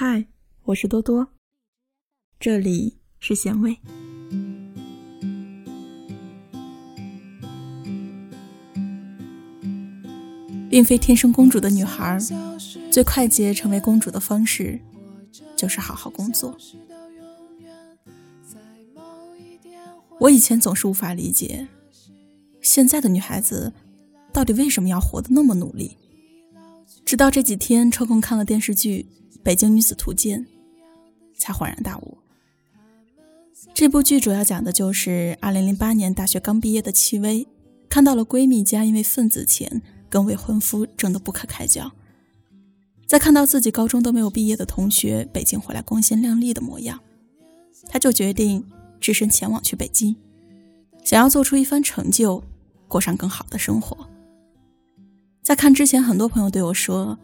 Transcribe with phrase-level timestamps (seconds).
[0.00, 0.26] 嗨，
[0.62, 1.26] 我是多多，
[2.38, 3.76] 这里是咸味。
[10.70, 12.16] 并非天生公主的女孩，
[12.92, 14.80] 最快捷成为公主的方式，
[15.56, 16.56] 就是好好工作。
[20.20, 21.66] 我以前总是无法理解，
[22.60, 23.72] 现在的女孩子
[24.32, 25.96] 到底为什么要活得那么努力。
[27.08, 29.06] 直到这几天抽空看了电视剧
[29.42, 30.46] 《北京女子图鉴》，
[31.38, 32.18] 才恍然大悟。
[33.72, 37.46] 这部剧主要讲的就是2008年大学刚毕业的戚薇，
[37.88, 39.80] 看到了闺蜜家因为份子钱
[40.10, 41.90] 跟未婚夫争得不可开交，
[43.06, 47.00] 再看到自己高中都没有毕业的同学北京回来光鲜亮丽的模样，
[47.88, 48.62] 她就决定。
[49.00, 50.14] 只身前往去北京，
[51.04, 52.44] 想要做出一番成就，
[52.86, 53.96] 过上更好的生活。
[55.48, 57.18] 在看之前，很多朋友对我说，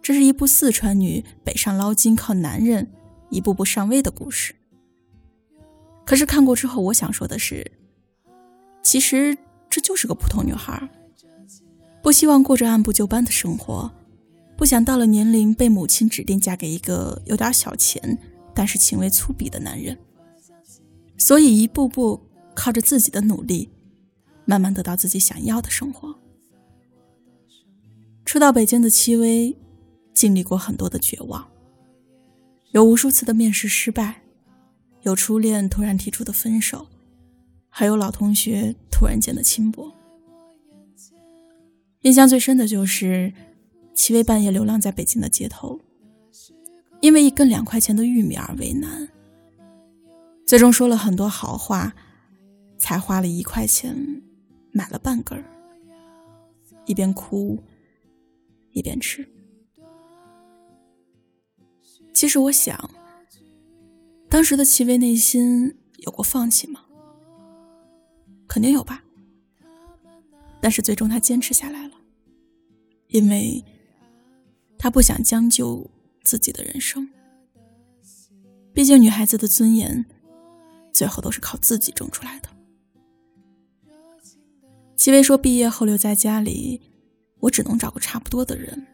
[0.00, 2.92] 这是一部四川女北上捞金靠男人
[3.28, 4.54] 一步步上位的故事。
[6.04, 7.72] 可是看过之后，我想说的是，
[8.84, 9.36] 其实
[9.68, 10.88] 这就是个普通女孩，
[12.04, 13.90] 不希望过着按部就班的生活，
[14.56, 18.16] 不想到了年龄被母亲指定嫁给一个有点小钱
[18.54, 19.98] 但是情味粗鄙的男人。
[21.18, 22.20] 所以，一步步
[22.54, 23.68] 靠着自己的努力，
[24.44, 26.16] 慢慢得到自己想要的生活。
[28.26, 29.56] 初到北京的戚薇，
[30.12, 31.48] 经历过很多的绝望，
[32.72, 34.22] 有无数次的面试失败，
[35.02, 36.88] 有初恋突然提出的分手，
[37.68, 39.92] 还有老同学突然间的轻薄。
[42.00, 43.32] 印象最深的就是
[43.94, 45.80] 戚薇半夜流浪在北京的街头，
[47.00, 49.08] 因为一根两块钱的玉米而为难。
[50.44, 51.94] 最终说了很多好话，
[52.76, 53.96] 才花了一块钱
[54.72, 55.44] 买了半根儿，
[56.86, 57.62] 一边哭
[58.76, 59.26] 一边吃。
[62.12, 62.90] 其实我想，
[64.28, 66.84] 当时的戚薇内心有过放弃吗？
[68.46, 69.02] 肯定有吧。
[70.60, 71.94] 但是最终她坚持下来了，
[73.08, 73.64] 因为
[74.78, 75.90] 她不想将就
[76.22, 77.08] 自己的人生。
[78.72, 80.04] 毕竟女孩子的尊严。
[80.92, 82.48] 最后都是靠自己挣出来的。
[84.96, 86.80] 戚薇说：“毕业后留在家里，
[87.40, 88.86] 我只能找个差不多的人，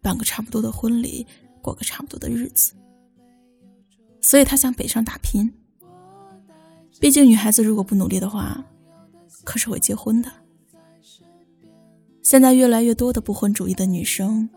[0.00, 1.26] 办个差不多的婚礼，
[1.62, 2.74] 过个差不多的日子。
[4.20, 5.52] 所以她想北上打拼。
[7.00, 8.64] 毕竟女孩子如果不努力的话，
[9.44, 10.30] 可是会结婚的。
[12.22, 14.48] 现在越来越多的不婚主义的女生，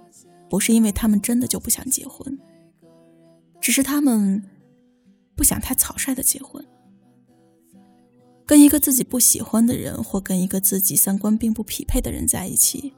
[0.49, 2.39] 不是因为她们真的就不想结婚，
[3.59, 4.41] 只是她们
[5.35, 6.65] 不想太草率的结婚。”
[8.47, 12.93] 跟一个自己不喜欢的人，或跟一个自己三观并不匹配的人在一起，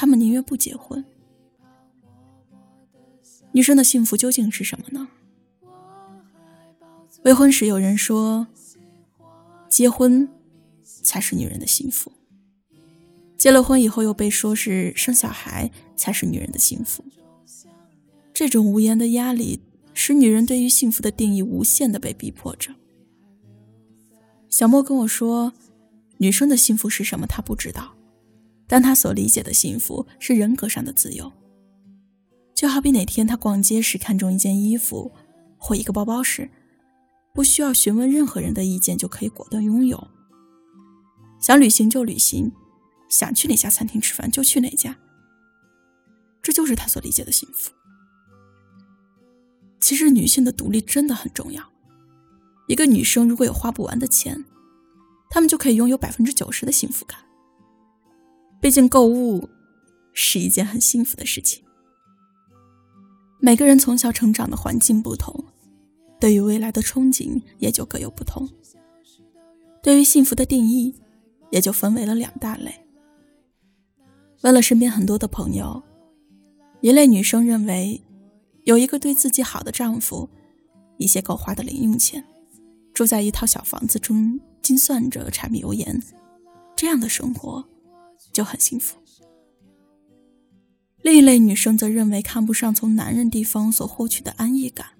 [0.00, 1.04] 他们宁愿不结婚。
[3.50, 5.08] 女生的幸福究竟是什么呢？
[7.24, 8.46] 未婚时有人说，
[9.68, 10.28] 结婚
[10.84, 12.12] 才是女人的幸福；
[13.36, 17.04] 结了婚以后又被说是生小孩才是女人的幸福。
[18.32, 19.60] 这种无言的压力，
[19.92, 22.72] 使女人对于幸福的定义无限的被逼迫着。
[24.48, 25.52] 小莫跟我说，
[26.18, 27.26] 女生的幸福是什么？
[27.26, 27.96] 他不知道，
[28.68, 31.32] 但他所理解的幸福是人格上的自由。
[32.54, 35.10] 就好比哪天他逛街时看中一件衣服
[35.56, 36.50] 或一个包包时，
[37.32, 40.08] 不需要询问任何人的意见就可以果断拥有。
[41.40, 42.52] 想旅行就旅行，
[43.08, 44.96] 想去哪家餐厅吃饭就去哪家。
[46.42, 47.70] 这就是他所理解的幸福。
[49.80, 51.62] 其实女性的独立真的很重要。
[52.66, 54.44] 一个女生如果有花不完的钱，
[55.30, 57.20] 她们就可以拥有百分之九十的幸福感。
[58.60, 59.48] 毕竟购物
[60.12, 61.64] 是一件很幸福的事情。
[63.40, 65.44] 每个人从小成长的环境不同，
[66.20, 68.48] 对于未来的憧憬也就各有不同。
[69.80, 70.94] 对于幸福的定义，
[71.50, 72.74] 也就分为了两大类。
[74.42, 75.80] 问了身边很多的朋友，
[76.80, 78.02] 一类女生认为，
[78.64, 80.28] 有一个对自己好的丈夫，
[80.96, 82.24] 一些够花的零用钱。
[82.92, 86.02] 住在一套小房子中，精算着柴米油盐，
[86.74, 87.64] 这样的生活
[88.38, 88.96] 就很幸福。
[91.02, 94.90] 另一类女生则认为看不上从男人地方所获取的安逸感，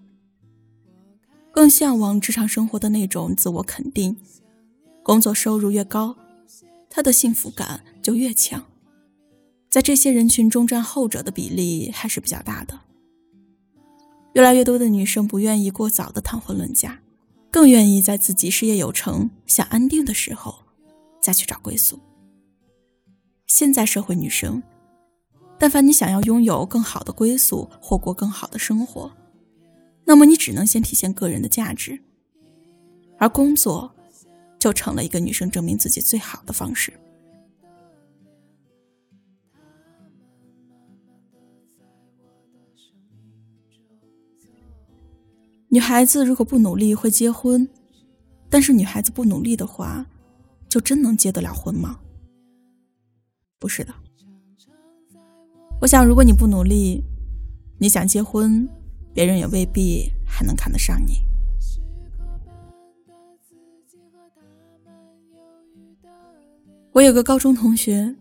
[1.52, 4.16] 更向往职场生活的那种自我肯定。
[5.04, 6.16] 工作收入越高，
[6.90, 8.64] 她的幸福感就越强。
[9.70, 12.80] 在这些人群中，占后者的比例还是比较大的。
[14.32, 16.98] 越来越多的女生不愿意过早的谈婚论嫁。
[17.52, 20.64] 更愿意在自己事业有成、想安定的时候，
[21.20, 22.00] 再去找归宿。
[23.48, 24.62] 现在社会女生
[25.58, 29.10] 但凡你想要拥有更好的归宿或过更好的生活，
[30.04, 31.98] 那么你只能先体现个人的价值，
[33.18, 33.92] 而工作
[34.58, 36.92] 就成了一个女生证明自己最好的方式。
[45.70, 47.68] 女孩子如果不努力会结婚，
[48.48, 50.06] 但是女孩子不努力的话，
[50.68, 51.98] 就真能结得了婚吗？
[53.58, 53.94] 不是的。
[55.80, 57.02] 我想，如果你不努力，
[57.78, 58.68] 你想结婚，
[59.12, 61.14] 别人也未必还能看得上你。
[66.92, 68.16] 我有个高中同学，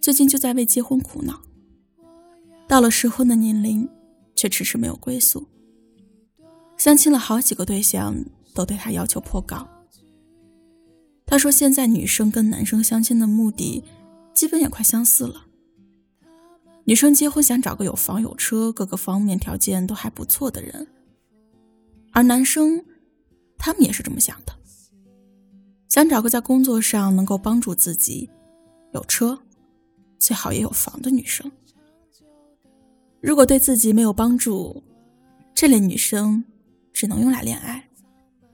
[0.00, 1.42] 最近就在为结婚苦恼，
[2.66, 3.86] 到了适婚的年龄，
[4.34, 5.46] 却迟迟没有归宿。
[6.78, 8.16] 相亲了好几个对象，
[8.54, 9.68] 都对他要求颇高。
[11.26, 13.84] 他说：“现在女生跟男生相亲的目的，
[14.42, 15.46] 基本也快相似了。
[16.82, 20.88] 女生结婚想找个有房有车、各个方面条件都还不错的人，
[22.10, 22.84] 而男生，
[23.56, 24.52] 他们也是这么想的，
[25.88, 28.28] 想找个在工作上能够帮助自己、
[28.92, 29.38] 有车，
[30.18, 31.48] 最好也有房的女生。
[33.20, 34.82] 如果对自己没有帮助，
[35.54, 36.42] 这类女生。”
[36.92, 37.88] 只能用来恋爱，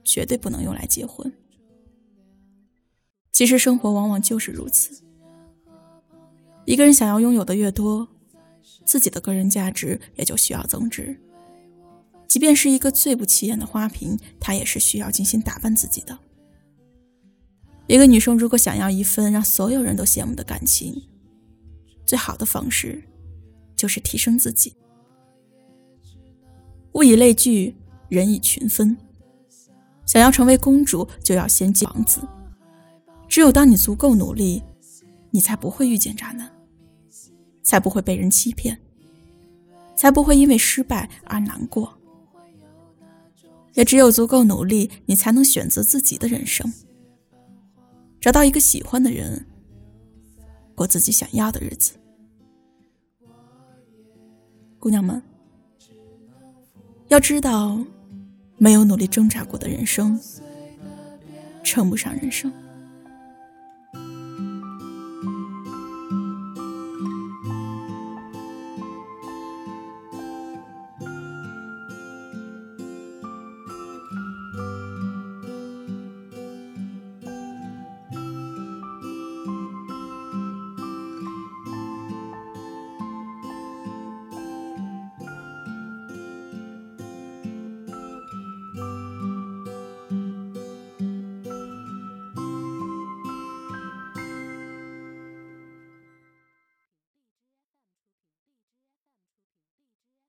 [0.03, 1.33] 绝对不能用来结婚。
[3.31, 5.08] 其实生活往往就是如此。
[6.69, 8.07] 一个人想要拥有的越多，
[8.85, 11.19] 自己的个人价值也就需要增值。
[12.27, 16.15] 即便是一个最不起眼的花瓶，她也是需要精心打扮自己的。
[17.87, 21.01] 一个女生如果想要一份让所有人都羡慕的感情，
[22.05, 23.03] 最好的方式
[23.75, 24.75] 就是提升自己。
[26.93, 27.75] 物以类聚。
[28.09, 28.97] 人以群分，
[30.03, 32.21] 想要成为公主，就要先结王子。
[33.27, 34.63] 只有当你足够努力，
[35.29, 36.51] 你才不会遇见渣男，
[37.69, 38.79] 才不会被人欺骗，
[39.95, 41.95] 才不会因为失败而难过。
[43.75, 46.73] 也只有足够努力，你才能选择自己的人生，
[48.19, 49.45] 找到一个喜欢的人，
[50.73, 51.93] 过自己想要的日子。
[54.79, 55.21] 姑娘们，
[57.09, 57.77] 要知道。
[58.61, 60.19] 没有努力挣扎过的人生，
[61.63, 62.51] 称不上人生。